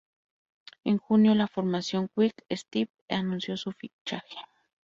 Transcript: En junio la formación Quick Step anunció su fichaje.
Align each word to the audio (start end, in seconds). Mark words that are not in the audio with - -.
En 0.83 0.97
junio 0.97 1.35
la 1.35 1.47
formación 1.47 2.07
Quick 2.15 2.43
Step 2.51 2.89
anunció 3.07 3.55
su 3.55 3.71
fichaje. 3.71 4.35